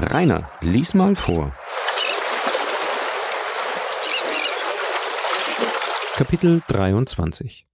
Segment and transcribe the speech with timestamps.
[0.00, 1.52] Rainer, lies mal vor.
[6.14, 7.66] Kapitel 23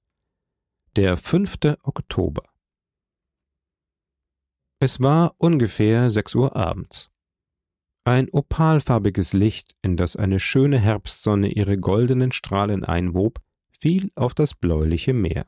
[0.97, 1.77] Der 5.
[1.83, 2.45] Oktober
[4.81, 7.11] Es war ungefähr sechs Uhr abends.
[8.05, 13.39] Ein opalfarbiges Licht, in das eine schöne Herbstsonne ihre goldenen Strahlen einwob,
[13.79, 15.47] fiel auf das bläuliche Meer.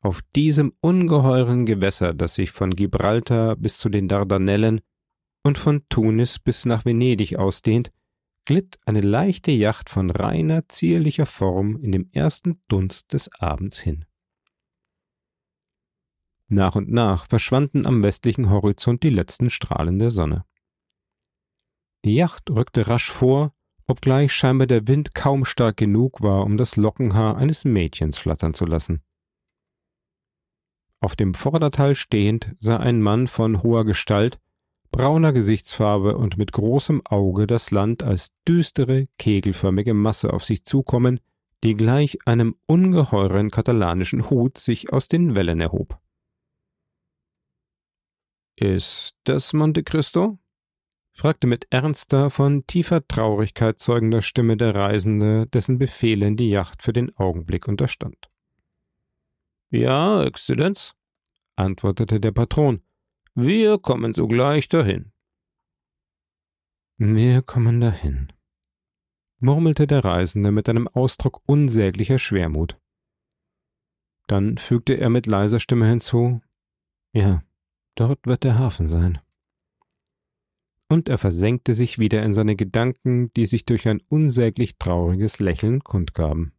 [0.00, 4.80] Auf diesem ungeheuren Gewässer, das sich von Gibraltar bis zu den Dardanellen
[5.44, 7.92] und von Tunis bis nach Venedig ausdehnt,
[8.46, 14.04] glitt eine leichte Yacht von reiner, zierlicher Form in dem ersten Dunst des Abends hin.
[16.48, 20.44] Nach und nach verschwanden am westlichen Horizont die letzten Strahlen der Sonne.
[22.04, 23.54] Die Yacht rückte rasch vor,
[23.86, 28.66] obgleich scheinbar der Wind kaum stark genug war, um das Lockenhaar eines Mädchens flattern zu
[28.66, 29.02] lassen.
[31.00, 34.38] Auf dem Vorderteil stehend sah ein Mann von hoher Gestalt,
[34.96, 41.18] brauner Gesichtsfarbe und mit großem Auge das Land als düstere, kegelförmige Masse auf sich zukommen,
[41.64, 45.98] die gleich einem ungeheuren katalanischen Hut sich aus den Wellen erhob.
[48.54, 50.38] Ist das Monte Cristo?
[51.12, 56.92] fragte mit ernster, von tiefer Traurigkeit zeugender Stimme der Reisende, dessen Befehlen die Yacht für
[56.92, 58.30] den Augenblick unterstand.
[59.70, 60.94] Ja, Exzellenz,
[61.56, 62.83] antwortete der Patron,
[63.34, 65.12] wir kommen sogleich dahin.
[66.98, 68.32] Wir kommen dahin,
[69.40, 72.78] murmelte der Reisende mit einem Ausdruck unsäglicher Schwermut.
[74.28, 76.40] Dann fügte er mit leiser Stimme hinzu
[77.12, 77.42] Ja,
[77.96, 79.20] dort wird der Hafen sein.
[80.88, 85.82] Und er versenkte sich wieder in seine Gedanken, die sich durch ein unsäglich trauriges Lächeln
[85.82, 86.52] kundgaben.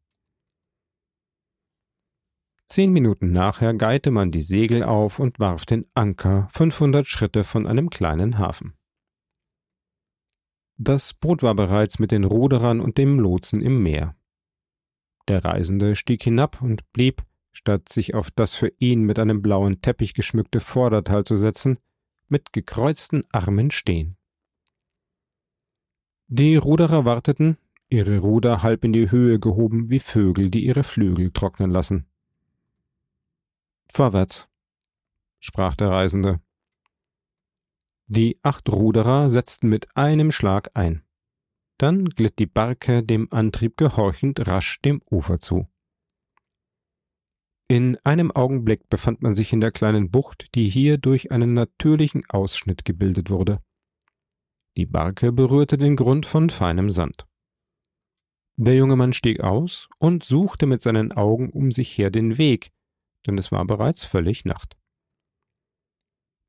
[2.68, 7.68] Zehn Minuten nachher geihte man die Segel auf und warf den Anker fünfhundert Schritte von
[7.68, 8.74] einem kleinen Hafen.
[10.78, 14.18] Das Boot war bereits mit den Ruderern und dem Lotsen im Meer.
[15.28, 17.24] Der Reisende stieg hinab und blieb,
[17.54, 21.80] statt sich auf das für ihn mit einem blauen Teppich geschmückte Vorderteil zu setzen,
[22.28, 24.18] mit gekreuzten Armen stehen.
[26.28, 31.32] Die Ruderer warteten, ihre Ruder halb in die Höhe gehoben wie Vögel, die ihre Flügel
[31.32, 32.08] trocknen lassen.
[33.92, 34.48] Vorwärts,
[35.40, 36.42] sprach der Reisende.
[38.08, 41.04] Die acht Ruderer setzten mit einem Schlag ein.
[41.78, 45.68] Dann glitt die Barke dem Antrieb gehorchend rasch dem Ufer zu.
[47.68, 52.24] In einem Augenblick befand man sich in der kleinen Bucht, die hier durch einen natürlichen
[52.30, 53.60] Ausschnitt gebildet wurde.
[54.78, 57.26] Die Barke berührte den Grund von feinem Sand.
[58.58, 62.72] Der junge Mann stieg aus und suchte mit seinen Augen um sich her den Weg,
[63.28, 64.78] denn es war bereits völlig Nacht.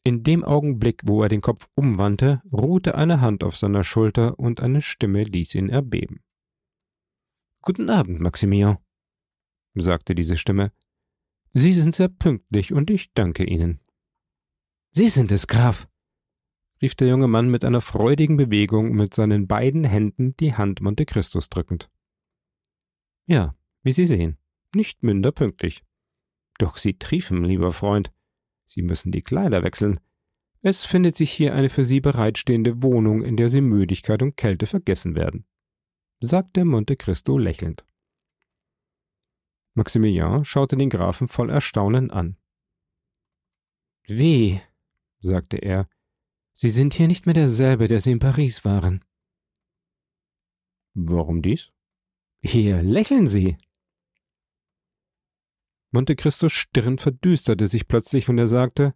[0.04, 4.60] In dem Augenblick, wo er den Kopf umwandte, ruhte eine Hand auf seiner Schulter und
[4.60, 6.22] eine Stimme ließ ihn erbeben.
[7.62, 8.78] Guten Abend, Maximilian,
[9.75, 10.72] sagte diese Stimme.
[11.53, 13.81] Sie sind sehr pünktlich und ich danke Ihnen.
[14.93, 15.88] Sie sind es, Graf,
[16.81, 21.06] rief der junge Mann mit einer freudigen Bewegung mit seinen beiden Händen die Hand Monte
[21.06, 21.91] Christus drückend.
[23.26, 24.38] Ja, wie Sie sehen,
[24.75, 25.82] nicht minder pünktlich.
[26.59, 28.12] Doch Sie triefen, lieber Freund.
[28.67, 30.00] Sie müssen die Kleider wechseln.
[30.62, 34.67] Es findet sich hier eine für Sie bereitstehende Wohnung, in der Sie Müdigkeit und Kälte
[34.67, 35.47] vergessen werden,
[36.21, 37.84] sagte Monte Cristo lächelnd.
[39.75, 42.37] Maximilian schaute den Grafen voll Erstaunen an.
[44.05, 44.61] Wie,
[45.21, 45.88] sagte er,
[46.53, 49.05] Sie sind hier nicht mehr derselbe, der Sie in Paris waren.
[50.94, 51.73] Warum dies?
[52.41, 53.59] Hier lächeln Sie,
[55.96, 58.94] Monte Cristos Stirn verdüsterte sich plötzlich und er sagte,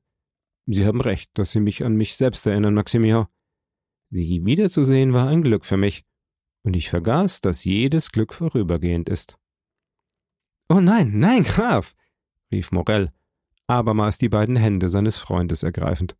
[0.67, 3.27] Sie haben recht, dass Sie mich an mich selbst erinnern, Maximilian.
[4.11, 6.05] Sie wiederzusehen war ein Glück für mich,
[6.63, 9.39] und ich vergaß, dass jedes Glück vorübergehend ist.
[10.69, 11.95] Oh nein, nein, Graf,
[12.53, 13.11] rief Morell,
[13.67, 16.19] abermals die beiden Hände seines Freundes ergreifend.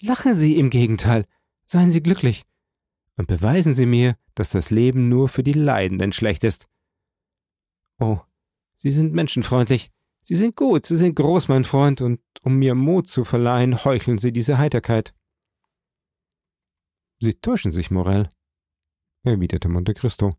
[0.00, 1.24] Lachen Sie im Gegenteil,
[1.66, 2.42] seien Sie glücklich,
[3.14, 6.68] und beweisen Sie mir, dass das Leben nur für die Leidenden schlecht ist.
[8.00, 8.18] Oh,
[8.74, 9.92] Sie sind menschenfreundlich,
[10.28, 14.18] Sie sind gut, Sie sind groß, mein Freund, und um mir Mut zu verleihen, heucheln
[14.18, 15.14] Sie diese Heiterkeit.
[17.20, 18.28] Sie täuschen sich, Morell,
[19.22, 20.36] erwiderte Monte Cristo.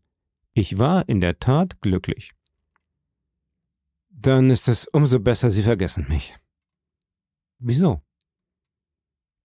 [0.52, 2.34] Ich war in der Tat glücklich.
[4.10, 6.36] Dann ist es umso besser, Sie vergessen mich.
[7.58, 8.02] Wieso?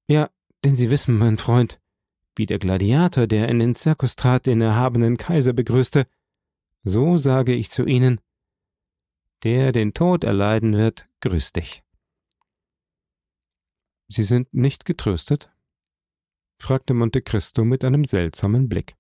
[0.08, 0.30] Ja,
[0.66, 1.80] denn Sie wissen, mein Freund,
[2.36, 6.06] wie der Gladiator, der in den Zirkus trat, den erhabenen Kaiser begrüßte,
[6.84, 8.20] so sage ich zu Ihnen,
[9.44, 11.84] der den Tod erleiden wird, grüßt dich.
[14.08, 15.52] Sie sind nicht getröstet?
[16.62, 18.96] fragte Monte Cristo mit einem seltsamen Blick.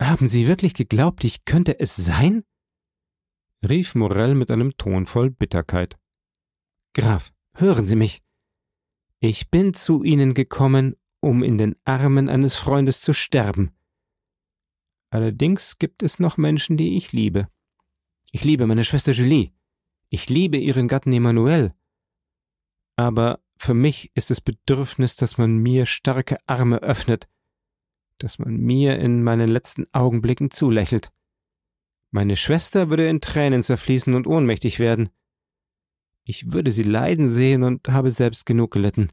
[0.00, 2.44] Haben Sie wirklich geglaubt, ich könnte es sein?
[3.68, 5.98] rief Morell mit einem Ton voll Bitterkeit.
[6.94, 8.22] Graf, hören Sie mich.
[9.20, 13.74] Ich bin zu Ihnen gekommen, um in den Armen eines Freundes zu sterben.
[15.10, 17.48] Allerdings gibt es noch Menschen, die ich liebe.
[18.34, 19.52] Ich liebe meine Schwester Julie.
[20.08, 21.72] Ich liebe ihren Gatten Emmanuel.
[22.96, 27.28] Aber für mich ist es Bedürfnis, dass man mir starke Arme öffnet,
[28.18, 31.12] dass man mir in meinen letzten Augenblicken zulächelt.
[32.10, 35.10] Meine Schwester würde in Tränen zerfließen und ohnmächtig werden.
[36.24, 39.12] Ich würde sie leiden sehen und habe selbst genug gelitten.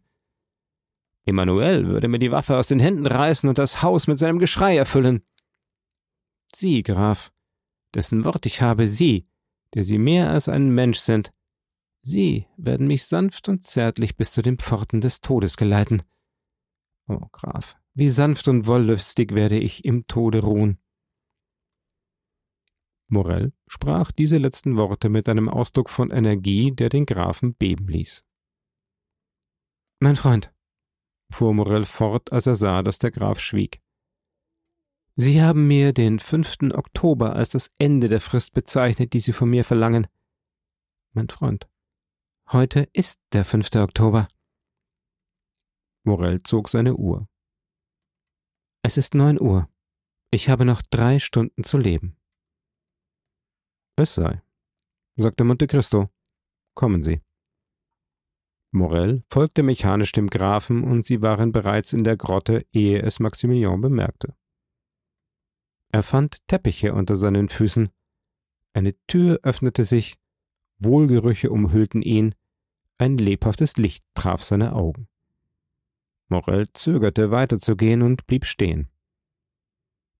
[1.27, 4.75] Emanuel würde mir die Waffe aus den Händen reißen und das Haus mit seinem Geschrei
[4.75, 5.21] erfüllen.
[6.55, 7.31] Sie, Graf,
[7.93, 9.27] dessen Wort ich habe, Sie,
[9.73, 11.31] der Sie mehr als ein Mensch sind,
[12.03, 16.01] Sie werden mich sanft und zärtlich bis zu den Pforten des Todes geleiten.
[17.07, 20.79] O oh, Graf, wie sanft und wollüstig werde ich im Tode ruhen.
[23.07, 28.25] Morell sprach diese letzten Worte mit einem Ausdruck von Energie, der den Grafen beben ließ.
[29.99, 30.53] Mein Freund,
[31.29, 33.81] fuhr Morell fort, als er sah, dass der Graf schwieg.
[35.23, 36.73] Sie haben mir den 5.
[36.73, 40.07] Oktober als das Ende der Frist bezeichnet, die Sie von mir verlangen.
[41.13, 41.69] Mein Freund,
[42.51, 43.75] heute ist der 5.
[43.75, 44.27] Oktober.
[46.03, 47.29] Morell zog seine Uhr.
[48.81, 49.69] Es ist neun Uhr.
[50.31, 52.17] Ich habe noch drei Stunden zu leben.
[53.97, 54.41] Es sei,
[55.17, 56.09] sagte Monte Cristo.
[56.73, 57.21] Kommen Sie.
[58.71, 63.81] Morell folgte mechanisch dem Grafen, und sie waren bereits in der Grotte, ehe es Maximilian
[63.81, 64.35] bemerkte.
[65.91, 67.89] Er fand Teppiche unter seinen Füßen.
[68.73, 70.17] Eine Tür öffnete sich,
[70.79, 72.33] Wohlgerüche umhüllten ihn,
[72.97, 75.07] ein lebhaftes Licht traf seine Augen.
[76.29, 78.87] Morell zögerte weiterzugehen und blieb stehen.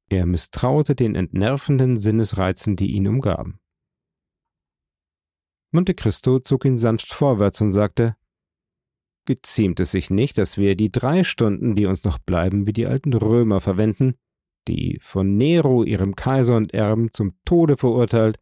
[0.09, 3.59] Er misstraute den entnervenden Sinnesreizen, die ihn umgaben.
[5.71, 8.18] Monte Cristo zog ihn sanft vorwärts und sagte
[9.25, 12.88] Geziemt es sich nicht, dass wir die drei Stunden, die uns noch bleiben, wie die
[12.88, 14.15] alten Römer verwenden,
[14.67, 18.39] die von Nero, ihrem Kaiser und Erben, zum Tode verurteilt,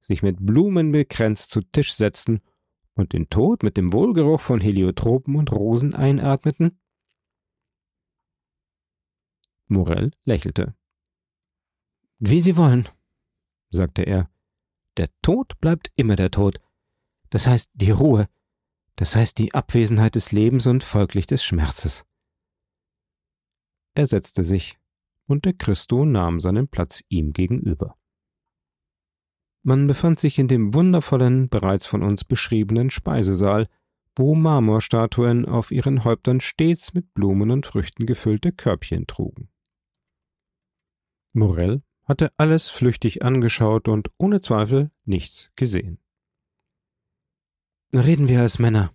[0.00, 2.40] sich mit Blumen bekränzt zu Tisch setzten
[2.94, 6.78] und den Tod mit dem Wohlgeruch von Heliotropen und Rosen einatmeten?
[9.68, 10.74] Morell lächelte.
[12.18, 12.88] Wie Sie wollen,
[13.70, 14.28] sagte er.
[14.96, 16.60] Der Tod bleibt immer der Tod.
[17.30, 18.28] Das heißt die Ruhe,
[18.96, 22.04] das heißt die Abwesenheit des Lebens und folglich des Schmerzes.
[23.94, 24.79] Er setzte sich,
[25.30, 27.96] und der Christo nahm seinen Platz ihm gegenüber.
[29.62, 33.66] Man befand sich in dem wundervollen, bereits von uns beschriebenen Speisesaal,
[34.16, 39.50] wo Marmorstatuen auf ihren Häuptern stets mit Blumen und Früchten gefüllte Körbchen trugen.
[41.32, 46.00] Morell hatte alles flüchtig angeschaut und ohne Zweifel nichts gesehen.
[47.92, 48.92] Reden wir als Männer,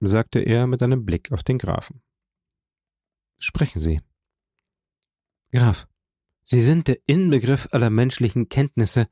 [0.00, 2.02] sagte er mit einem Blick auf den Grafen.
[3.38, 4.00] Sprechen Sie.
[5.52, 5.86] Graf,
[6.42, 9.06] Sie sind der Inbegriff aller menschlichen Kenntnisse,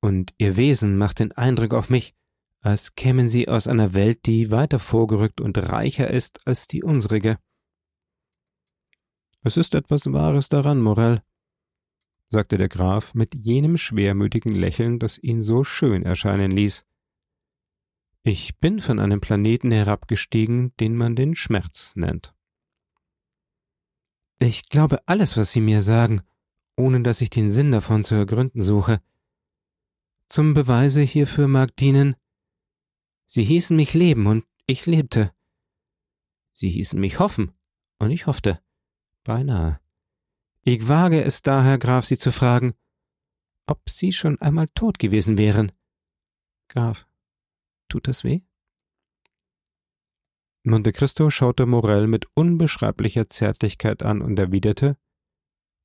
[0.00, 2.14] und Ihr Wesen macht den Eindruck auf mich,
[2.60, 7.38] als kämen Sie aus einer Welt, die weiter vorgerückt und reicher ist als die unsrige.
[9.42, 11.22] Es ist etwas Wahres daran, Morell,
[12.28, 16.84] sagte der Graf mit jenem schwermütigen Lächeln, das ihn so schön erscheinen ließ.
[18.22, 22.35] Ich bin von einem Planeten herabgestiegen, den man den Schmerz nennt.
[24.38, 26.22] Ich glaube alles, was Sie mir sagen,
[26.76, 29.00] ohne dass ich den Sinn davon zu ergründen suche.
[30.26, 32.16] Zum Beweise hierfür mag dienen,
[33.26, 35.32] Sie hießen mich leben und ich lebte.
[36.52, 37.52] Sie hießen mich hoffen
[37.98, 38.60] und ich hoffte.
[39.24, 39.80] Beinahe.
[40.62, 42.74] Ich wage es daher, Graf, Sie zu fragen,
[43.66, 45.72] ob Sie schon einmal tot gewesen wären.
[46.68, 47.06] Graf,
[47.88, 48.42] tut das weh?
[50.68, 54.96] Monte Cristo schaute Morell mit unbeschreiblicher Zärtlichkeit an und erwiderte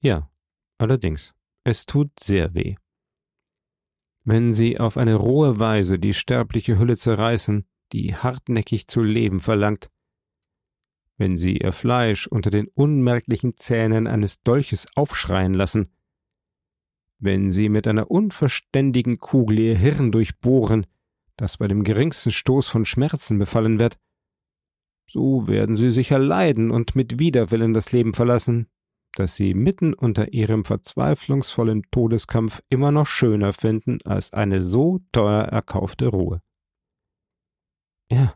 [0.02, 0.32] Ja,
[0.80, 2.76] allerdings, es tut sehr weh.
[4.24, 9.92] Wenn Sie auf eine rohe Weise die sterbliche Hülle zerreißen, die hartnäckig zu leben verlangt,
[11.18, 15.94] wenn sie ihr Fleisch unter den unmerklichen Zähnen eines Dolches aufschreien lassen,
[17.20, 20.88] wenn sie mit einer unverständigen Kugel ihr Hirn durchbohren,
[21.38, 24.00] das bei dem geringsten Stoß von Schmerzen befallen wird,
[25.12, 28.68] so werden sie sicher leiden und mit Widerwillen das Leben verlassen,
[29.16, 35.44] das sie mitten unter ihrem verzweiflungsvollen Todeskampf immer noch schöner finden als eine so teuer
[35.44, 36.42] erkaufte Ruhe.
[38.10, 38.36] Ja,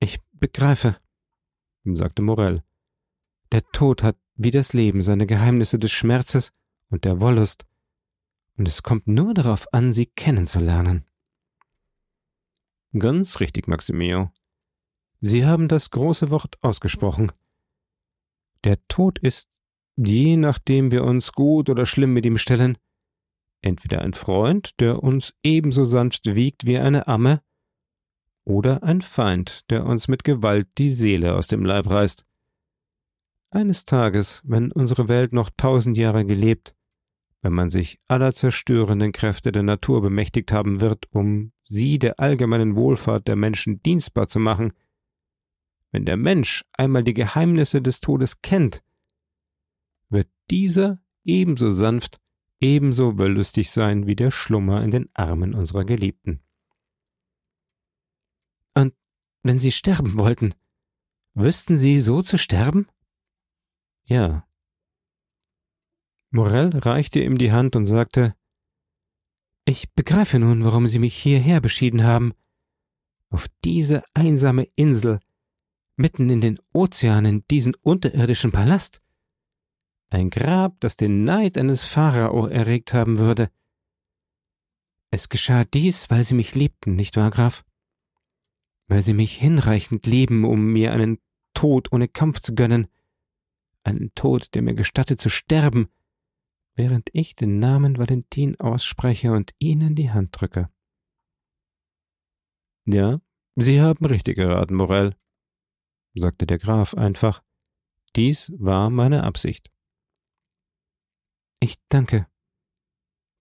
[0.00, 0.96] ich begreife,
[1.84, 2.62] sagte Morell.
[3.52, 6.52] Der Tod hat wie das Leben seine Geheimnisse des Schmerzes
[6.88, 7.66] und der Wollust,
[8.56, 11.04] und es kommt nur darauf an, sie kennenzulernen.
[12.98, 14.30] Ganz richtig, Maximio.
[15.28, 17.32] Sie haben das große Wort ausgesprochen.
[18.62, 19.48] Der Tod ist,
[19.96, 22.78] je nachdem wir uns gut oder schlimm mit ihm stellen,
[23.60, 27.42] entweder ein Freund, der uns ebenso sanft wiegt wie eine Amme,
[28.44, 32.24] oder ein Feind, der uns mit Gewalt die Seele aus dem Leib reißt.
[33.50, 36.76] Eines Tages, wenn unsere Welt noch tausend Jahre gelebt,
[37.42, 42.76] wenn man sich aller zerstörenden Kräfte der Natur bemächtigt haben wird, um sie der allgemeinen
[42.76, 44.72] Wohlfahrt der Menschen dienstbar zu machen,
[45.92, 48.82] wenn der Mensch einmal die Geheimnisse des Todes kennt,
[50.08, 52.20] wird dieser ebenso sanft,
[52.60, 56.42] ebenso wollüstig sein wie der Schlummer in den Armen unserer Geliebten.
[58.74, 58.94] Und
[59.42, 60.54] wenn Sie sterben wollten,
[61.34, 62.86] wüssten Sie so zu sterben?
[64.04, 64.46] Ja.
[66.30, 68.34] Morell reichte ihm die Hand und sagte,
[69.64, 72.32] Ich begreife nun, warum Sie mich hierher beschieden haben.
[73.30, 75.20] Auf diese einsame Insel,
[75.96, 79.02] mitten in den Ozeanen, diesen unterirdischen Palast.
[80.08, 83.50] Ein Grab, das den Neid eines Pharao erregt haben würde.
[85.10, 87.64] Es geschah dies, weil Sie mich liebten, nicht wahr, Graf?
[88.86, 91.18] Weil Sie mich hinreichend lieben, um mir einen
[91.54, 92.86] Tod ohne Kampf zu gönnen,
[93.82, 95.88] einen Tod, der mir gestattet zu sterben,
[96.74, 100.68] während ich den Namen Valentin ausspreche und Ihnen die Hand drücke.
[102.84, 103.20] Ja,
[103.56, 105.16] Sie haben richtig geraten, Morell,
[106.16, 107.42] sagte der Graf einfach.
[108.16, 109.70] Dies war meine Absicht.
[111.60, 112.26] Ich danke.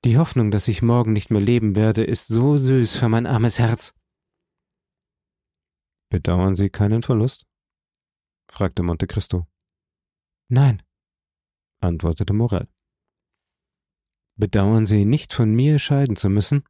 [0.03, 3.58] Die Hoffnung, dass ich morgen nicht mehr leben werde, ist so süß für mein armes
[3.60, 3.94] Herz.
[6.10, 7.48] Bedauern Sie keinen Verlust?
[8.51, 9.48] fragte Monte Cristo.
[10.48, 10.84] Nein,
[11.79, 12.67] antwortete Morell.
[14.38, 16.63] Bedauern Sie nicht von mir scheiden zu müssen?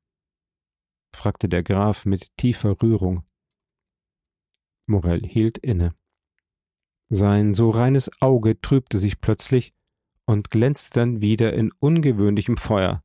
[1.13, 3.25] fragte der Graf mit tiefer Rührung.
[4.87, 5.93] Morell hielt inne.
[7.09, 9.73] Sein so reines Auge trübte sich plötzlich
[10.25, 13.03] und glänzte dann wieder in ungewöhnlichem Feuer.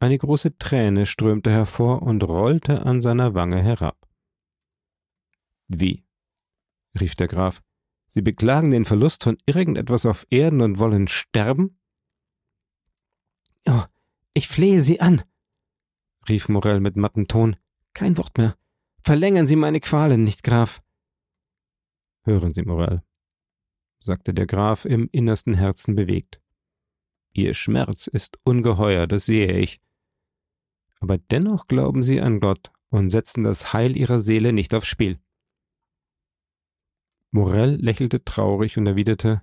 [0.00, 4.08] Eine große Träne strömte hervor und rollte an seiner Wange herab.
[5.66, 6.04] Wie?
[6.98, 7.62] rief der Graf.
[8.06, 11.78] Sie beklagen den Verlust von irgendetwas auf Erden und wollen sterben?
[13.66, 13.82] Oh,
[14.32, 15.22] ich flehe Sie an,
[16.28, 17.56] rief Morell mit mattem Ton.
[17.92, 18.56] Kein Wort mehr.
[19.02, 20.82] Verlängern Sie meine Qualen nicht, Graf.
[22.28, 23.02] Hören Sie, Morell,
[24.00, 26.42] sagte der Graf im innersten Herzen bewegt.
[27.32, 29.80] Ihr Schmerz ist ungeheuer, das sehe ich.
[31.00, 35.18] Aber dennoch glauben Sie an Gott und setzen das Heil Ihrer Seele nicht aufs Spiel.
[37.30, 39.40] Morell lächelte traurig und erwiderte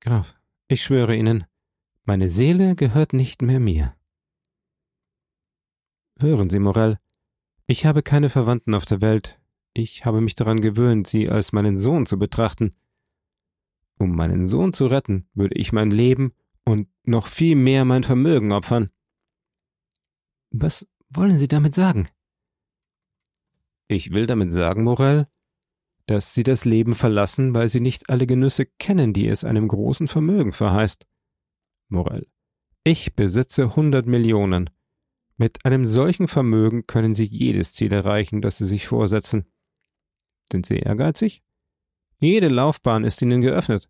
[0.00, 0.38] Graf,
[0.68, 1.46] ich schwöre Ihnen,
[2.04, 3.96] meine Seele gehört nicht mehr mir.
[6.18, 6.98] Hören Sie, Morell,
[7.66, 9.41] ich habe keine Verwandten auf der Welt,
[9.74, 12.72] ich habe mich daran gewöhnt, Sie als meinen Sohn zu betrachten.
[13.98, 18.52] Um meinen Sohn zu retten, würde ich mein Leben und noch viel mehr mein Vermögen
[18.52, 18.88] opfern.
[20.50, 22.08] Was wollen Sie damit sagen?
[23.88, 25.26] Ich will damit sagen, Morell,
[26.06, 30.08] dass sie das Leben verlassen, weil sie nicht alle Genüsse kennen, die es einem großen
[30.08, 31.06] Vermögen verheißt.
[31.88, 32.26] Morell.
[32.84, 34.70] Ich besitze hundert Millionen.
[35.36, 39.46] Mit einem solchen Vermögen können Sie jedes Ziel erreichen, das Sie sich vorsetzen.
[40.52, 41.42] Sind Sie ehrgeizig?
[42.18, 43.88] Jede Laufbahn ist Ihnen geöffnet.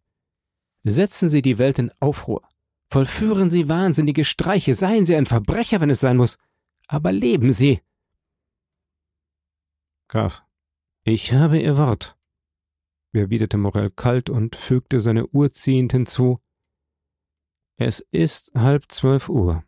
[0.85, 2.49] Setzen Sie die Welt in Aufruhr.
[2.89, 6.39] Vollführen Sie wahnsinnige Streiche, seien Sie ein Verbrecher, wenn es sein muss.
[6.87, 7.81] Aber leben Sie.
[10.09, 10.45] Graf,
[11.03, 12.17] ich habe Ihr Wort,
[13.13, 16.39] erwiderte Morell kalt und fügte seine Uhr ziehend hinzu.
[17.77, 19.65] Es ist halb zwölf Uhr.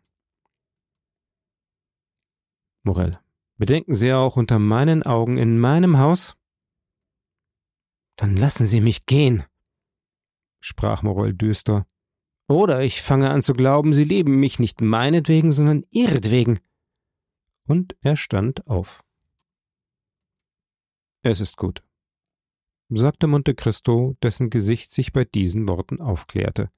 [2.83, 3.19] Morell,
[3.57, 6.37] bedenken Sie auch unter meinen Augen in meinem Haus?
[8.15, 9.43] Dann lassen Sie mich gehen,
[10.59, 11.85] sprach Morell düster.
[12.47, 16.59] Oder ich fange an zu glauben, Sie lieben mich nicht meinetwegen, sondern ihretwegen.
[17.67, 19.03] Und er stand auf.
[21.23, 21.83] Es ist gut,
[22.89, 26.69] sagte Monte Cristo, dessen Gesicht sich bei diesen Worten aufklärte.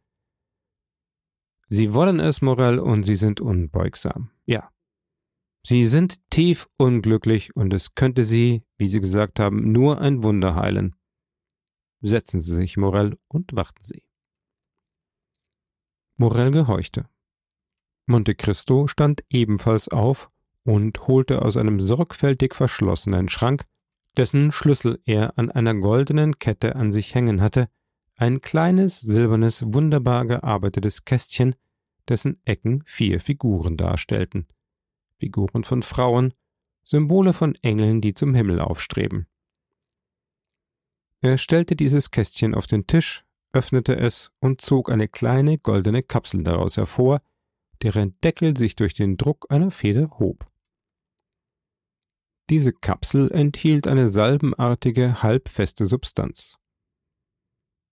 [1.67, 4.29] Sie wollen es, Morell, und Sie sind unbeugsam.
[4.45, 4.71] Ja.
[5.63, 10.55] Sie sind tief unglücklich, und es könnte Sie, wie Sie gesagt haben, nur ein Wunder
[10.55, 10.95] heilen.
[12.01, 14.03] Setzen Sie sich, Morell, und warten Sie.
[16.15, 17.09] Morell gehorchte.
[18.05, 20.29] Monte Cristo stand ebenfalls auf
[20.63, 23.65] und holte aus einem sorgfältig verschlossenen Schrank
[24.17, 27.69] dessen Schlüssel er an einer goldenen Kette an sich hängen hatte,
[28.15, 31.55] ein kleines, silbernes, wunderbar gearbeitetes Kästchen,
[32.09, 34.47] dessen Ecken vier Figuren darstellten.
[35.19, 36.33] Figuren von Frauen,
[36.83, 39.27] Symbole von Engeln, die zum Himmel aufstreben.
[41.27, 46.41] Er stellte dieses Kästchen auf den Tisch, öffnete es und zog eine kleine goldene Kapsel
[46.41, 47.21] daraus hervor,
[47.81, 50.49] deren Deckel sich durch den Druck einer Feder hob.
[52.49, 56.55] Diese Kapsel enthielt eine salbenartige, halbfeste Substanz.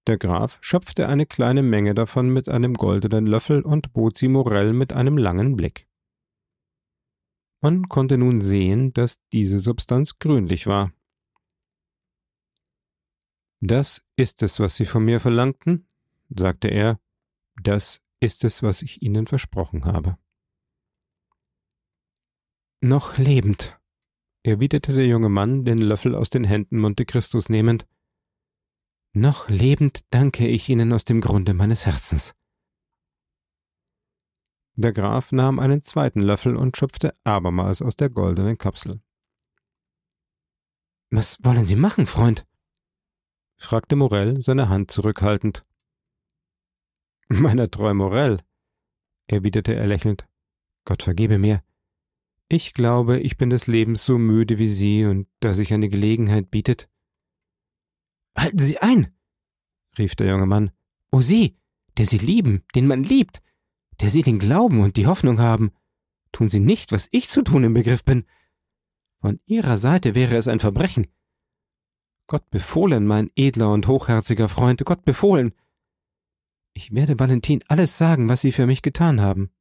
[0.08, 4.72] Der Graf schöpfte eine kleine Menge davon mit einem goldenen Löffel und bot sie Morell
[4.72, 5.90] mit einem langen Blick.
[7.60, 10.94] Man konnte nun sehen, dass diese Substanz grünlich war.
[13.68, 15.88] Das ist es, was Sie von mir verlangten,
[16.30, 17.00] sagte er,
[17.60, 20.20] das ist es, was ich Ihnen versprochen habe.
[22.80, 23.80] Noch lebend,
[24.44, 27.88] erwiderte der junge Mann, den Löffel aus den Händen Monte Christus nehmend.
[29.14, 32.36] Noch lebend danke ich Ihnen aus dem Grunde meines Herzens.
[34.76, 39.02] Der Graf nahm einen zweiten Löffel und schöpfte abermals aus der goldenen Kapsel.
[41.10, 42.46] Was wollen Sie machen, Freund?
[43.58, 45.66] Fragte Morell, seine Hand zurückhaltend.
[47.28, 48.40] Meiner treu Morell,
[49.28, 50.28] erwiderte er lächelnd.
[50.86, 51.64] Gott vergebe mir.
[52.48, 56.52] Ich glaube, ich bin des Lebens so müde wie Sie, und da sich eine Gelegenheit
[56.52, 56.90] bietet.
[58.38, 59.16] Halten Sie ein!
[59.98, 60.72] rief der junge Mann.
[61.12, 61.58] O Sie,
[61.98, 63.42] der Sie lieben, den man liebt,
[64.02, 65.72] der Sie den Glauben und die Hoffnung haben,
[66.32, 68.26] tun Sie nicht, was ich zu tun im Begriff bin.
[69.22, 71.08] Von Ihrer Seite wäre es ein Verbrechen.
[72.28, 75.54] Gott befohlen, mein edler und hochherziger Freund, Gott befohlen.
[76.74, 79.52] Ich werde Valentin alles sagen, was Sie für mich getan haben.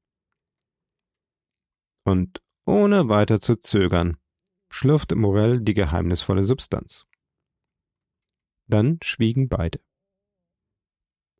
[2.04, 4.16] Und ohne weiter zu zögern,
[4.70, 7.06] schlürfte Morell die geheimnisvolle Substanz.
[8.66, 9.80] Dann schwiegen beide.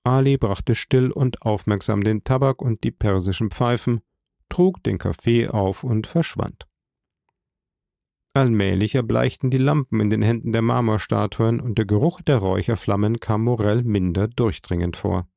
[0.04, 4.02] Ali brachte still und aufmerksam den Tabak und die persischen Pfeifen,
[4.50, 6.66] trug den Kaffee auf und verschwand.
[8.36, 13.44] Allmählich erbleichten die Lampen in den Händen der Marmorstatuen und der Geruch der Räucherflammen kam
[13.44, 15.28] Morell minder durchdringend vor.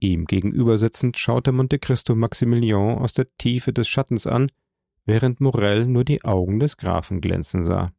[0.00, 4.50] Ihm gegenüber sitzend schaute Monte Cristo Maximilian aus der Tiefe des Schattens an,
[5.04, 7.92] während Morell nur die Augen des Grafen glänzen sah.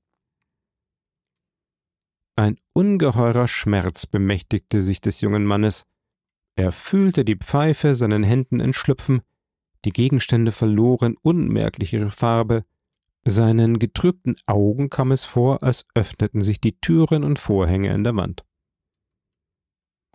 [2.35, 5.85] Ein ungeheurer Schmerz bemächtigte sich des jungen Mannes.
[6.55, 9.21] Er fühlte die Pfeife seinen Händen entschlüpfen,
[9.85, 12.65] die Gegenstände verloren unmerklich ihre Farbe,
[13.29, 18.15] seinen getrübten Augen kam es vor, als öffneten sich die Türen und Vorhänge in der
[18.15, 18.45] Wand.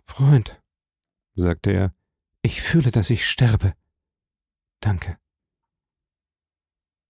[0.03, 0.61] Freund,
[1.35, 1.95] sagte er,
[2.41, 3.73] ich fühle, dass ich sterbe.
[4.79, 5.17] Danke.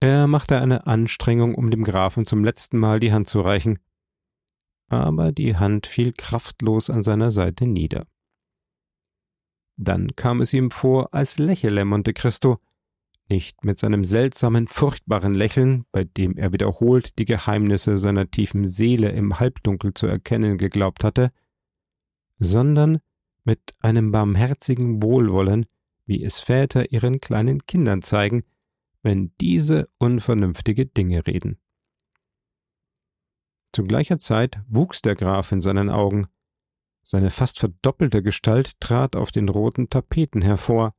[0.00, 3.78] Er machte eine Anstrengung, um dem Grafen zum letzten Mal die Hand zu reichen,
[4.88, 8.06] aber die Hand fiel kraftlos an seiner Seite nieder.
[9.78, 12.60] Dann kam es ihm vor, als lächele Monte Cristo,
[13.28, 19.10] nicht mit seinem seltsamen, furchtbaren Lächeln, bei dem er wiederholt die Geheimnisse seiner tiefen Seele
[19.10, 21.32] im Halbdunkel zu erkennen geglaubt hatte,
[22.38, 23.00] sondern
[23.44, 25.66] mit einem barmherzigen Wohlwollen,
[26.04, 28.44] wie es Väter ihren kleinen Kindern zeigen,
[29.02, 31.58] wenn diese unvernünftige Dinge reden.
[33.72, 36.28] Zu gleicher Zeit wuchs der Graf in seinen Augen.
[37.02, 40.94] Seine fast verdoppelte Gestalt trat auf den roten Tapeten hervor.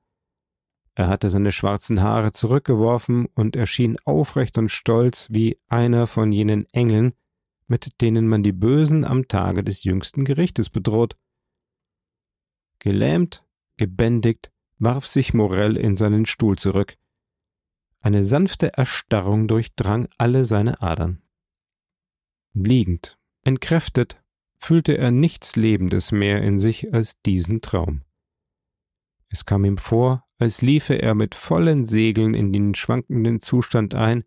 [0.97, 6.65] Er hatte seine schwarzen Haare zurückgeworfen und erschien aufrecht und stolz wie einer von jenen
[6.71, 7.13] Engeln,
[7.67, 11.15] mit denen man die Bösen am Tage des jüngsten Gerichtes bedroht.
[12.79, 13.45] Gelähmt,
[13.77, 16.97] gebändigt, warf sich Morell in seinen Stuhl zurück.
[17.99, 21.21] Eine sanfte Erstarrung durchdrang alle seine Adern.
[22.53, 24.19] Liegend, entkräftet,
[24.55, 28.01] fühlte er nichts Lebendes mehr in sich als diesen Traum.
[29.29, 34.23] Es kam ihm vor, als liefe er mit vollen Segeln in den schwankenden Zustand ein,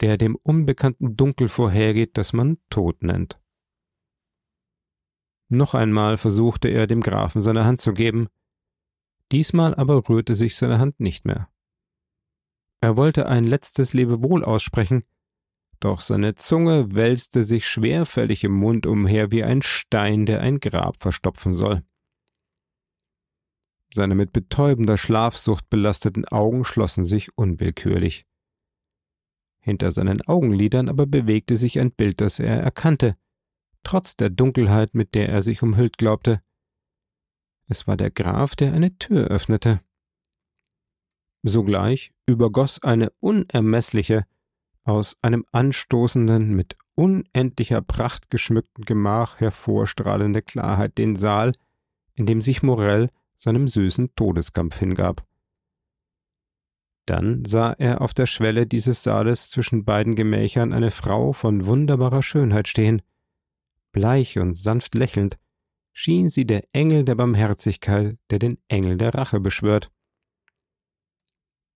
[0.00, 3.40] der dem unbekannten Dunkel vorhergeht, das man Tod nennt.
[5.48, 8.28] Noch einmal versuchte er dem Grafen seine Hand zu geben,
[9.30, 11.48] diesmal aber rührte sich seine Hand nicht mehr.
[12.80, 15.04] Er wollte ein letztes Lebewohl aussprechen,
[15.80, 21.00] doch seine Zunge wälzte sich schwerfällig im Mund umher wie ein Stein, der ein Grab
[21.00, 21.84] verstopfen soll.
[23.94, 28.26] Seine mit betäubender Schlafsucht belasteten Augen schlossen sich unwillkürlich.
[29.60, 33.16] Hinter seinen Augenlidern aber bewegte sich ein Bild, das er erkannte,
[33.84, 36.42] trotz der Dunkelheit, mit der er sich umhüllt glaubte.
[37.68, 39.80] Es war der Graf, der eine Tür öffnete.
[41.44, 44.26] Sogleich übergoss eine unermessliche,
[44.82, 51.52] aus einem anstoßenden, mit unendlicher Pracht geschmückten Gemach hervorstrahlende Klarheit den Saal,
[52.14, 53.08] in dem sich Morell
[53.44, 55.24] seinem süßen Todeskampf hingab.
[57.06, 62.22] Dann sah er auf der Schwelle dieses Saales zwischen beiden Gemächern eine Frau von wunderbarer
[62.22, 63.02] Schönheit stehen.
[63.92, 65.38] Bleich und sanft lächelnd
[65.94, 69.90] schien sie der Engel der Barmherzigkeit, der den Engel der Rache beschwört.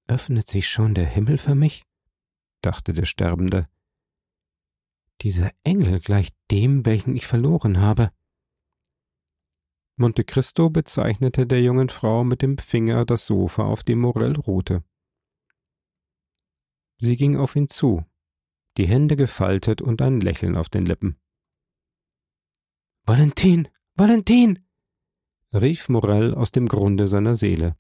[0.06, 1.84] Öffnet sich schon der Himmel für mich?
[2.60, 3.68] dachte der Sterbende.
[5.20, 8.10] Dieser Engel gleicht dem, welchen ich verloren habe.
[9.98, 14.84] Monte Cristo bezeichnete der jungen Frau mit dem Finger das Sofa, auf dem Morell ruhte.
[16.98, 18.04] Sie ging auf ihn zu,
[18.76, 21.18] die Hände gefaltet und ein Lächeln auf den Lippen.
[23.06, 24.60] Valentin, Valentin!
[25.52, 27.76] rief Morell aus dem Grunde seiner Seele.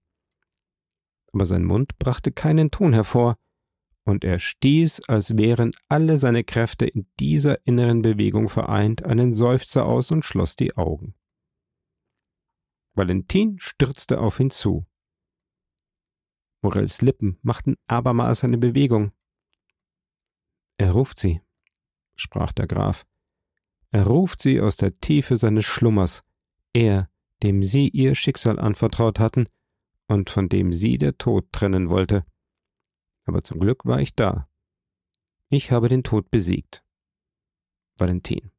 [1.32, 3.36] Aber sein Mund brachte keinen Ton hervor,
[4.04, 9.84] und er stieß, als wären alle seine Kräfte in dieser inneren Bewegung vereint, einen Seufzer
[9.84, 11.14] aus und schloss die Augen.
[12.98, 14.84] Valentin stürzte auf ihn zu.
[16.62, 19.12] Morells Lippen machten abermals eine Bewegung.
[20.78, 21.40] Er ruft sie,
[22.16, 23.06] sprach der Graf.
[23.92, 26.24] Er ruft sie aus der Tiefe seines Schlummers,
[26.72, 27.08] er,
[27.44, 29.48] dem sie ihr Schicksal anvertraut hatten
[30.08, 32.26] und von dem sie der Tod trennen wollte.
[33.26, 34.48] Aber zum Glück war ich da.
[35.50, 36.84] Ich habe den Tod besiegt.
[37.96, 38.50] Valentin,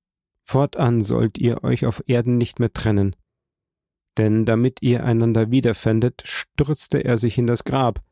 [0.42, 3.18] fortan sollt ihr euch auf Erden nicht mehr trennen,
[4.20, 8.04] denn damit ihr einander wiederfändet, stürzte er sich in das Grab.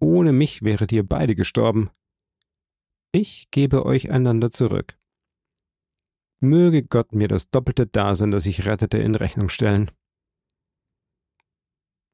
[0.00, 1.90] Ohne mich wäret ihr beide gestorben.
[3.12, 4.98] Ich gebe euch einander zurück.
[6.40, 9.92] Möge Gott mir das doppelte Dasein, das ich rettete, in Rechnung stellen.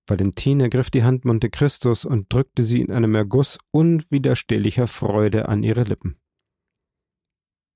[0.07, 5.63] Valentin ergriff die Hand Monte Christus und drückte sie in einem Erguss unwiderstehlicher Freude an
[5.63, 6.21] ihre Lippen.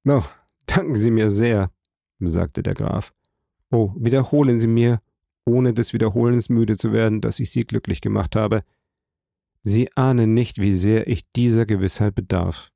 [0.06, 0.24] Oh,
[0.66, 1.72] danken Sie mir sehr,
[2.20, 3.14] sagte der Graf.
[3.70, 5.00] Oh, wiederholen Sie mir,
[5.44, 8.62] ohne des Wiederholens müde zu werden, dass ich Sie glücklich gemacht habe.
[9.62, 12.70] Sie ahnen nicht, wie sehr ich dieser Gewissheit bedarf.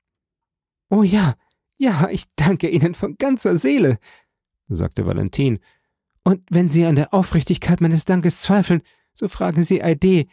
[0.89, 1.35] Oh ja,
[1.77, 3.97] ja, ich danke Ihnen von ganzer Seele,
[4.67, 5.59] sagte Valentin.
[6.23, 8.81] Und wenn Sie an der Aufrichtigkeit meines Dankes zweifeln,
[9.13, 10.25] so fragen Sie Aide,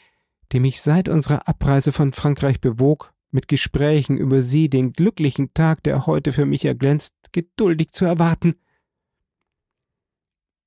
[0.52, 5.82] die mich seit unserer Abreise von Frankreich bewog, mit Gesprächen über Sie den glücklichen Tag,
[5.84, 8.54] der heute für mich erglänzt, geduldig zu erwarten.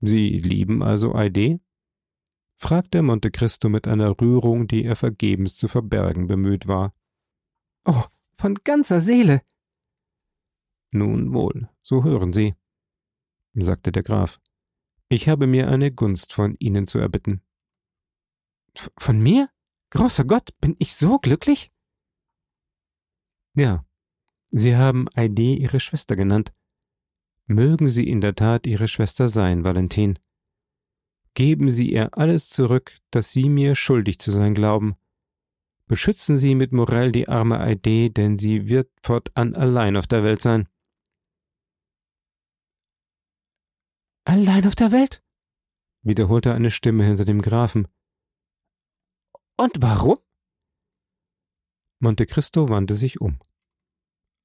[0.05, 1.61] Sie lieben also Aide?
[2.55, 6.93] fragte Monte Cristo mit einer Rührung, die er vergebens zu verbergen bemüht war.
[7.85, 9.41] Oh, von ganzer Seele.
[10.91, 12.53] Nun wohl, so hören Sie,
[13.53, 14.41] sagte der Graf.
[15.07, 17.41] Ich habe mir eine Gunst von Ihnen zu erbitten.
[18.97, 19.47] Von mir?
[19.91, 21.71] Großer Gott, bin ich so glücklich?
[23.55, 23.85] Ja,
[24.51, 26.53] Sie haben Aide Ihre Schwester genannt.
[27.45, 30.17] Mögen Sie in der Tat Ihre Schwester sein, Valentin.
[31.33, 34.95] Geben Sie ihr alles zurück, das Sie mir schuldig zu sein glauben.
[35.87, 40.41] Beschützen Sie mit Morell die arme Aide, denn sie wird fortan allein auf der Welt
[40.41, 40.69] sein.
[44.25, 45.21] Allein auf der Welt?
[46.03, 47.87] wiederholte eine Stimme hinter dem Grafen.
[49.57, 50.17] Und warum?
[51.99, 53.39] Monte Cristo wandte sich um.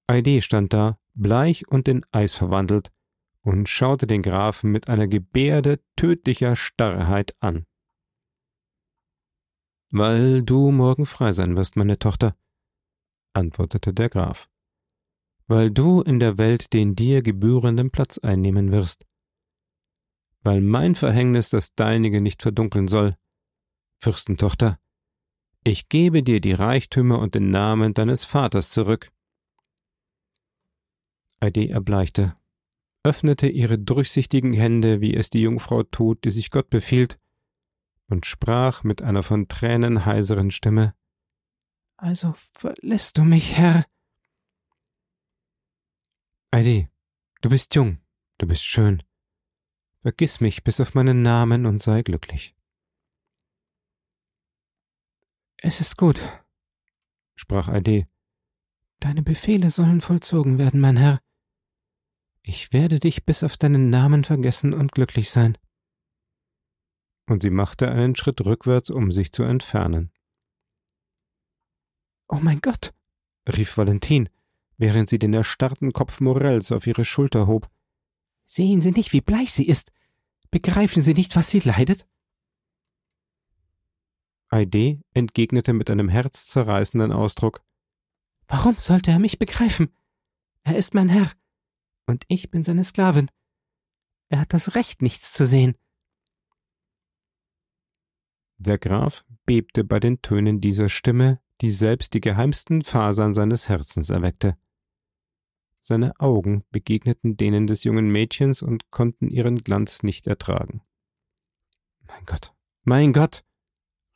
[0.08, 2.90] Aide stand da, bleich und in Eis verwandelt,
[3.42, 7.66] und schaute den Grafen mit einer Gebärde tödlicher Starrheit an.
[9.90, 12.36] Weil du morgen frei sein wirst, meine Tochter,
[13.32, 14.48] antwortete der Graf.
[15.46, 19.06] Weil du in der Welt den dir gebührenden Platz einnehmen wirst.
[20.42, 23.16] Weil mein Verhängnis das deinige nicht verdunkeln soll.
[24.02, 24.78] Fürstentochter,
[25.64, 29.10] ich gebe dir die Reichtümer und den Namen deines Vaters zurück.
[31.40, 32.34] Aide erbleichte,
[33.04, 37.18] öffnete ihre durchsichtigen Hände, wie es die Jungfrau tut, die sich Gott befiehlt,
[38.08, 40.94] und sprach mit einer von Tränen heiseren Stimme
[41.96, 43.84] Also verlässt du mich, Herr.
[46.50, 46.88] Aide,
[47.42, 47.98] du bist jung,
[48.38, 49.02] du bist schön.
[50.02, 52.56] Vergiss mich bis auf meinen Namen und sei glücklich.
[55.58, 56.20] Es ist gut,
[57.34, 58.08] sprach Aide.
[59.00, 61.20] Deine Befehle sollen vollzogen werden, mein Herr.
[62.50, 65.58] Ich werde dich bis auf deinen Namen vergessen und glücklich sein.
[67.26, 70.10] Und sie machte einen Schritt rückwärts, um sich zu entfernen.
[72.26, 72.94] Oh mein Gott,
[73.54, 74.30] rief Valentin,
[74.78, 77.68] während sie den erstarrten Kopf Morells auf ihre Schulter hob.
[78.46, 79.92] Sehen Sie nicht, wie bleich sie ist.
[80.50, 82.06] Begreifen Sie nicht, was sie leidet?
[84.48, 87.62] Aide entgegnete mit einem herzzerreißenden Ausdruck.
[88.46, 89.94] Warum sollte er mich begreifen?
[90.62, 91.30] Er ist mein Herr,
[92.08, 93.30] und ich bin seine Sklavin.
[94.30, 95.76] Er hat das Recht, nichts zu sehen.
[98.56, 104.10] Der Graf bebte bei den Tönen dieser Stimme, die selbst die geheimsten Fasern seines Herzens
[104.10, 104.56] erweckte.
[105.80, 110.82] Seine Augen begegneten denen des jungen Mädchens und konnten ihren Glanz nicht ertragen.
[112.08, 113.44] Mein Gott, mein Gott,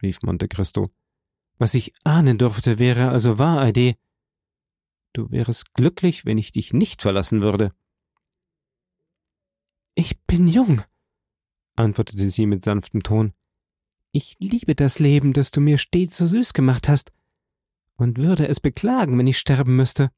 [0.02, 0.90] rief Monte Cristo,
[1.58, 3.94] was ich ahnen durfte, wäre also wahr, Aide.
[5.12, 7.72] Du wärest glücklich, wenn ich dich nicht verlassen würde.
[9.94, 10.82] Ich bin jung,
[11.76, 13.34] antwortete sie mit sanftem Ton.
[14.12, 17.12] Ich liebe das Leben, das du mir stets so süß gemacht hast,
[17.96, 20.10] und würde es beklagen, wenn ich sterben müsste.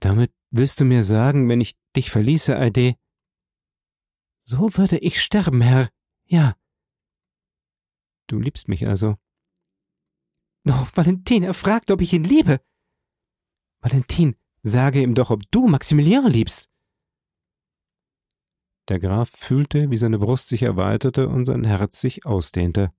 [0.00, 2.96] Damit willst du mir sagen, wenn ich dich verließe, Aide?
[4.40, 5.90] So würde ich sterben, Herr,
[6.24, 6.56] ja.
[8.26, 9.16] Du liebst mich also.
[10.68, 12.60] Oh, Valentin, er fragt, ob ich ihn liebe.
[13.80, 16.69] Valentin, sage ihm doch, ob du Maximilian liebst.
[18.90, 22.92] Der Graf fühlte, wie seine Brust sich erweiterte und sein Herz sich ausdehnte.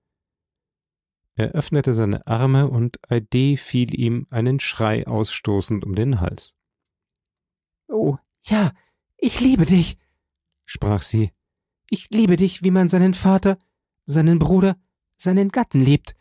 [1.35, 6.55] Er öffnete seine Arme und Aide fiel ihm einen Schrei ausstoßend um den Hals.
[7.89, 8.71] Oh, ja,
[9.17, 9.97] ich liebe dich,
[10.63, 11.33] sprach sie.
[11.89, 13.57] Ich liebe dich, wie man seinen Vater,
[14.05, 14.77] seinen Bruder,
[15.17, 16.15] seinen Gatten liebt.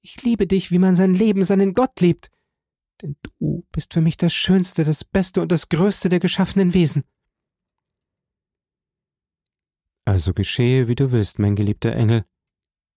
[0.00, 2.32] Ich liebe dich, wie man sein Leben, seinen Gott liebt.
[3.00, 7.04] Denn du bist für mich das Schönste, das Beste und das Größte der geschaffenen Wesen.
[10.04, 12.24] Also geschehe, wie du willst, mein geliebter Engel,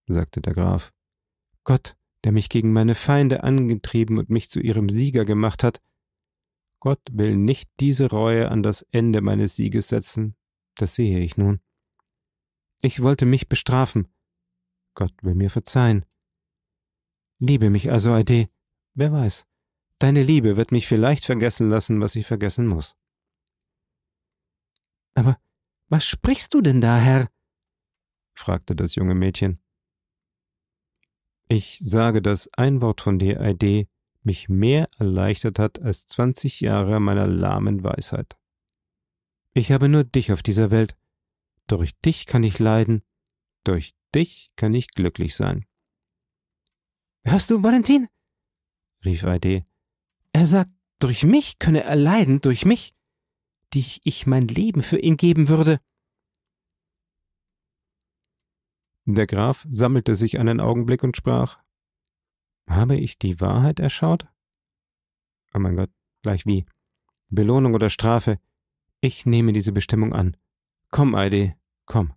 [0.08, 0.94] sagte der Graf.
[1.64, 5.82] Gott, der mich gegen meine Feinde angetrieben und mich zu ihrem Sieger gemacht hat,
[6.80, 10.36] Gott will nicht diese Reue an das Ende meines Sieges setzen,
[10.76, 11.60] das sehe ich nun.
[12.82, 14.08] Ich wollte mich bestrafen,
[14.94, 16.06] Gott will mir verzeihen.
[17.40, 18.50] Liebe mich also, Aide,
[18.94, 19.46] wer weiß,
[20.00, 22.96] deine Liebe wird mich vielleicht vergessen lassen, was ich vergessen muss.
[25.16, 25.40] Aber
[25.90, 27.30] was sprichst du denn da, Herr?
[28.34, 29.60] fragte das junge Mädchen.
[31.48, 33.88] Ich sage, dass ein Wort von dir, Aide,
[34.24, 38.36] mich mehr erleichtert hat als zwanzig Jahre meiner lahmen Weisheit.
[39.54, 40.98] Ich habe nur dich auf dieser Welt.
[41.68, 43.04] Durch dich kann ich leiden,
[43.64, 45.66] durch dich kann ich glücklich sein.
[47.24, 48.08] Hörst du, Valentin?
[49.04, 49.64] rief Aide.
[50.34, 52.95] Er sagt, durch mich könne er leiden, durch mich,
[53.74, 55.80] die ich mein Leben für ihn geben würde.
[59.06, 61.60] Der Graf sammelte sich einen Augenblick und sprach
[62.68, 64.28] habe ich die Wahrheit erschaut?
[65.54, 65.92] Oh mein Gott,
[66.24, 66.66] gleich wie.
[67.30, 68.40] Belohnung oder Strafe?
[69.02, 70.36] Ich nehme diese Bestimmung an.
[70.90, 72.14] Komm, Eide, komm.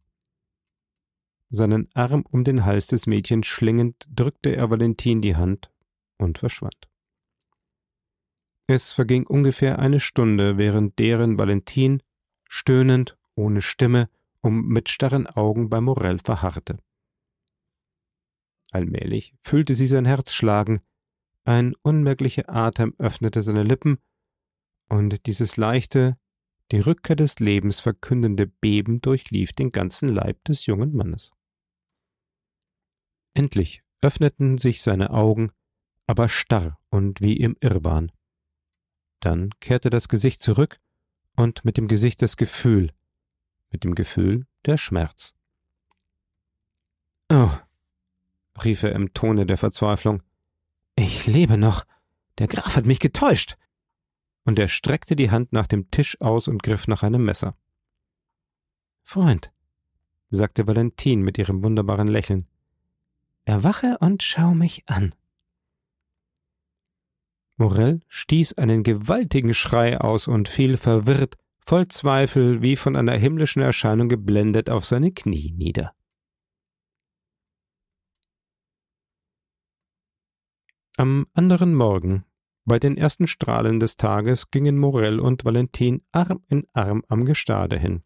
[1.51, 5.71] Seinen Arm um den Hals des Mädchens schlingend drückte er Valentin die Hand
[6.19, 6.88] und verschwand.
[8.71, 12.03] Es verging ungefähr eine Stunde, während deren Valentin,
[12.47, 14.11] stöhnend, ohne Stimme,
[14.43, 16.79] um mit starren Augen bei Morell verharrte.
[18.71, 20.81] Allmählich fühlte sie sein Herz schlagen,
[21.45, 23.99] ein unmerklicher Atem öffnete seine Lippen,
[24.91, 26.19] und dieses leichte,
[26.71, 31.31] die Rückkehr des Lebens verkündende Beben durchlief den ganzen Leib des jungen Mannes.
[33.33, 35.53] Endlich öffneten sich seine Augen,
[36.07, 38.13] aber starr und wie im Irrwahn.
[39.21, 40.79] Dann kehrte das Gesicht zurück
[41.37, 42.93] und mit dem Gesicht das Gefühl,
[43.71, 45.35] mit dem Gefühl der Schmerz.
[47.31, 47.51] Oh,
[48.65, 50.23] rief er im Tone der Verzweiflung.
[50.97, 51.85] Ich lebe noch.
[52.39, 53.57] Der Graf hat mich getäuscht.
[54.45, 57.57] Und er streckte die Hand nach dem Tisch aus und griff nach einem Messer.
[59.03, 59.53] Freund,
[60.31, 62.47] sagte Valentin mit ihrem wunderbaren Lächeln,
[63.45, 65.15] erwache und schau mich an.
[67.59, 73.61] Morell stieß einen gewaltigen Schrei aus und fiel verwirrt, voll Zweifel, wie von einer himmlischen
[73.61, 75.93] Erscheinung geblendet, auf seine Knie nieder.
[80.97, 82.25] Am anderen Morgen,
[82.65, 87.77] bei den ersten Strahlen des Tages, gingen Morell und Valentin Arm in Arm am Gestade
[87.77, 88.05] hin.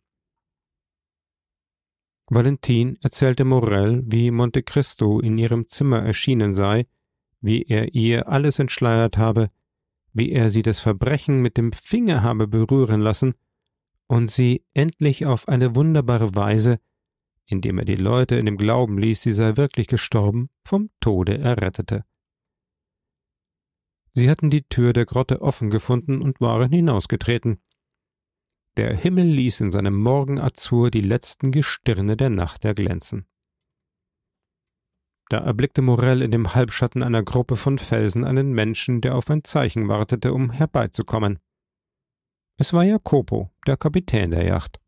[2.26, 6.86] Valentin erzählte Morell, wie Monte Cristo in ihrem Zimmer erschienen sei,
[7.42, 9.50] wie er ihr alles entschleiert habe,
[10.12, 13.34] wie er sie das Verbrechen mit dem Finger habe berühren lassen
[14.06, 16.78] und sie endlich auf eine wunderbare Weise,
[17.46, 22.04] indem er die Leute in dem Glauben ließ, sie sei wirklich gestorben, vom Tode errettete.
[24.14, 27.60] Sie hatten die Tür der Grotte offen gefunden und waren hinausgetreten.
[28.76, 33.26] Der Himmel ließ in seinem Morgenazur die letzten Gestirne der Nacht erglänzen.
[35.32, 39.44] Da erblickte Morell in dem Halbschatten einer Gruppe von Felsen einen Menschen, der auf ein
[39.44, 41.38] Zeichen wartete, um herbeizukommen.
[42.58, 44.78] Es war Jacopo, der Kapitän der Yacht.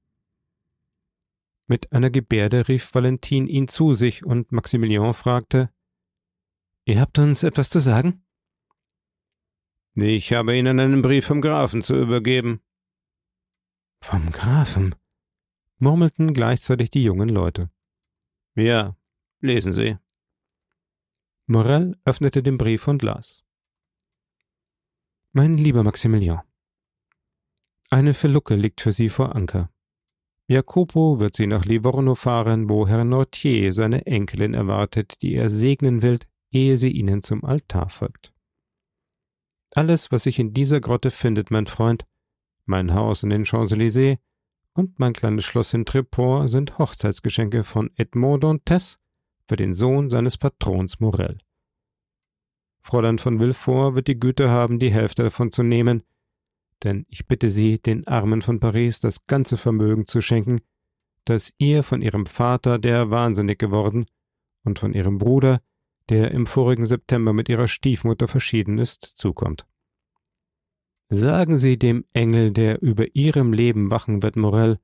[1.66, 5.70] Mit einer Gebärde rief Valentin ihn zu sich und Maximilian fragte:
[6.85, 8.22] Ihr habt uns etwas zu sagen?
[9.94, 12.61] Ich habe Ihnen einen Brief vom Grafen zu übergeben.
[14.02, 14.94] Vom Grafen?
[15.78, 17.70] murmelten gleichzeitig die jungen Leute.
[18.54, 18.94] Ja,
[19.40, 19.96] lesen Sie.
[21.46, 23.44] Morel öffnete den Brief und las.
[25.33, 26.40] Mein lieber Maximilian,
[27.90, 29.70] eine Felucke liegt für Sie vor Anker.
[30.48, 36.02] Jacopo wird Sie nach Livorno fahren, wo Herr Nortier seine Enkelin erwartet, die er segnen
[36.02, 36.18] will,
[36.50, 38.33] ehe sie Ihnen zum Altar folgt.
[39.74, 42.04] Alles, was sich in dieser Grotte findet, mein Freund,
[42.64, 44.18] mein Haus in den Champs-Élysées
[44.72, 48.98] und mein kleines Schloss in Tréport sind Hochzeitsgeschenke von Edmond Dantes
[49.46, 51.38] für den Sohn seines Patrons Morel.
[52.83, 56.02] Fräulein von Villefort wird die Güte haben, die Hälfte davon zu nehmen,
[56.83, 60.61] denn ich bitte Sie, den Armen von Paris das ganze Vermögen zu schenken,
[61.24, 64.07] das ihr von ihrem Vater, der wahnsinnig geworden,
[64.64, 65.61] und von ihrem Bruder,
[66.11, 69.66] der im vorigen September mit ihrer Stiefmutter verschieden ist, zukommt.
[71.09, 74.78] Sagen Sie dem Engel, der über Ihrem Leben wachen wird, Morell,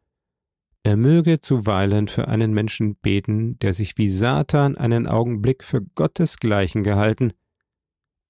[0.82, 6.82] er möge zuweilen für einen Menschen beten, der sich wie Satan einen Augenblick für Gottesgleichen
[6.82, 7.32] gehalten,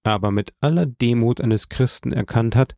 [0.03, 2.75] aber mit aller Demut eines Christen erkannt hat,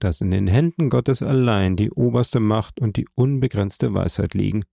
[0.00, 4.64] dass in den Händen Gottes allein die oberste Macht und die unbegrenzte Weisheit liegen.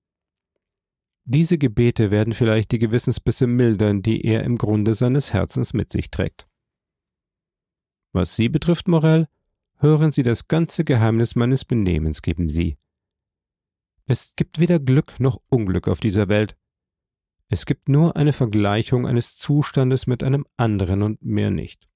[1.23, 6.09] Diese Gebete werden vielleicht die Gewissensbisse mildern, die er im Grunde seines Herzens mit sich
[6.09, 6.47] trägt.
[8.11, 9.27] Was Sie betrifft, Morell,
[9.77, 12.77] hören Sie das ganze Geheimnis meines Benehmens geben Sie.
[14.11, 16.57] Es gibt weder Glück noch Unglück auf dieser Welt.
[17.47, 21.87] Es gibt nur eine Vergleichung eines Zustandes mit einem anderen und mehr nicht.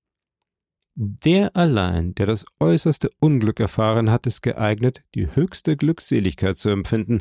[0.96, 7.20] Der allein, der das äußerste Unglück erfahren hat, ist geeignet, die höchste Glückseligkeit zu empfinden.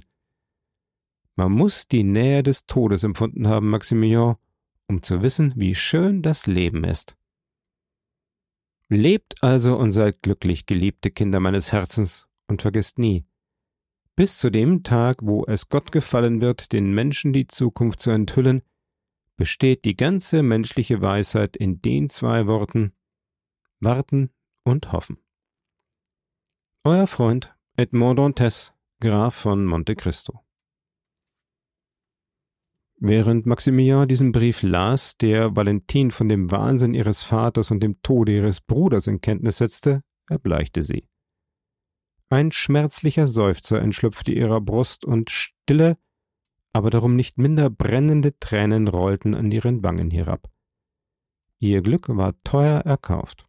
[1.34, 4.36] Man muss die Nähe des Todes empfunden haben, Maximilian,
[4.86, 7.16] um zu wissen, wie schön das Leben ist.
[8.88, 13.26] Lebt also und seid glücklich, geliebte Kinder meines Herzens, und vergesst nie,
[14.16, 18.62] bis zu dem Tag, wo es Gott gefallen wird, den Menschen die Zukunft zu enthüllen,
[19.36, 22.92] besteht die ganze menschliche Weisheit in den zwei Worten
[23.80, 24.30] Warten
[24.62, 25.18] und Hoffen.
[26.84, 30.44] Euer Freund Edmond Dantes, Graf von Monte Cristo.
[32.98, 38.36] Während Maximilian diesen Brief las, der Valentin von dem Wahnsinn ihres Vaters und dem Tode
[38.36, 41.08] ihres Bruders in Kenntnis setzte, erbleichte sie.
[42.30, 45.98] Ein schmerzlicher Seufzer entschlüpfte ihrer Brust und stille,
[46.72, 50.50] aber darum nicht minder brennende Tränen rollten an ihren Wangen herab.
[51.58, 53.46] Ihr Glück war teuer erkauft.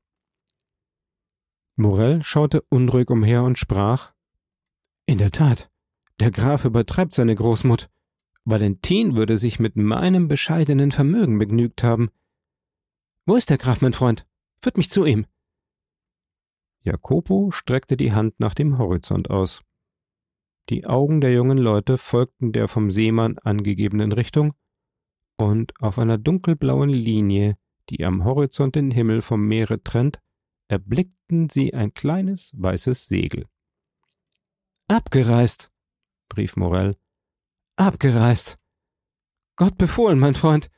[1.76, 4.14] Morell schaute unruhig umher und sprach
[5.06, 5.70] In der Tat,
[6.20, 7.90] der Graf übertreibt seine Großmut.
[8.46, 12.10] Valentin würde sich mit meinem bescheidenen Vermögen begnügt haben.
[13.26, 14.28] Wo ist der Graf, mein Freund?
[14.62, 15.26] Führt mich zu ihm.
[16.86, 19.64] Jacopo streckte die Hand nach dem Horizont aus.
[20.70, 24.54] Die Augen der jungen Leute folgten der vom Seemann angegebenen Richtung,
[25.38, 27.58] und auf einer dunkelblauen Linie,
[27.90, 30.20] die am Horizont den Himmel vom Meere trennt,
[30.68, 33.46] erblickten sie ein kleines weißes Segel.
[34.88, 35.72] Abgereist,
[36.38, 36.98] rief Morell.
[37.76, 38.58] Abgereist.
[39.56, 40.70] Gott befohlen, mein Freund.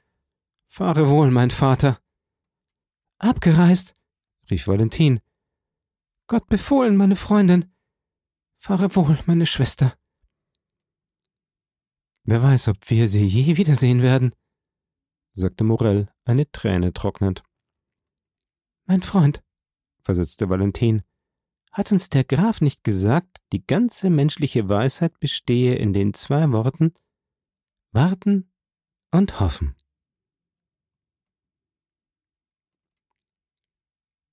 [0.65, 1.99] Fahre wohl, mein Vater.
[3.19, 3.95] Abgereist,
[4.49, 5.19] rief Valentin.
[6.27, 7.73] Gott befohlen, meine Freundin.
[8.57, 9.97] Fahre wohl, meine Schwester.
[12.23, 14.35] Wer weiß, ob wir sie je wiedersehen werden,
[15.31, 17.43] sagte Morell, eine Träne trocknend.
[18.85, 19.41] Mein Freund,
[20.03, 21.03] versetzte Valentin,
[21.71, 26.93] hat uns der Graf nicht gesagt, die ganze menschliche Weisheit bestehe in den zwei Worten
[27.93, 28.51] warten
[29.11, 29.75] und hoffen.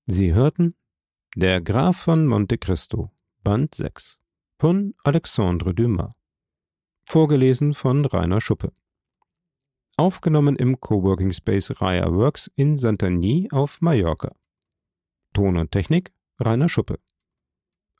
[0.07, 0.75] Sie hörten
[1.37, 3.11] Der Graf von Monte Cristo,
[3.43, 4.21] Band 6
[4.57, 6.13] von Alexandre Dumas.
[7.03, 8.71] Vorgelesen von Rainer Schuppe.
[9.97, 14.33] Aufgenommen im Coworking Space Raya Works in Santagny auf Mallorca.
[15.33, 17.01] Ton und Technik Rainer Schuppe.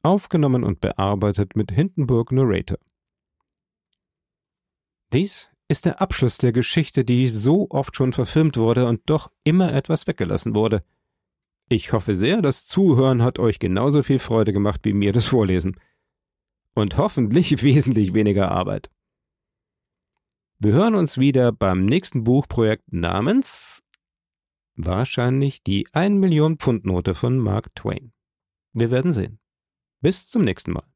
[0.01, 2.77] Aufgenommen und bearbeitet mit Hindenburg Narrator.
[5.11, 9.73] Dies ist der Abschluss der Geschichte, die so oft schon verfilmt wurde und doch immer
[9.73, 10.86] etwas weggelassen wurde.
[11.68, 15.80] Ich hoffe sehr, das Zuhören hat euch genauso viel Freude gemacht wie mir das Vorlesen.
[16.76, 18.89] Und hoffentlich wesentlich weniger Arbeit.
[20.59, 23.84] Wir hören uns wieder beim nächsten Buchprojekt namens
[24.76, 28.13] wahrscheinlich die 1 Million Pfund Note von Mark Twain.
[28.74, 29.39] Wir werden sehen.
[30.01, 30.94] Bis zum nächsten Mal.